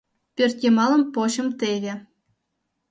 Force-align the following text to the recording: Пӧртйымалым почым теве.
Пӧртйымалым 0.35 1.03
почым 1.13 1.47
теве. 1.59 1.93